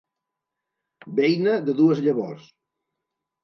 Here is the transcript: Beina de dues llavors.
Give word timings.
Beina 1.21 1.55
de 1.69 1.77
dues 1.85 2.05
llavors. 2.09 2.51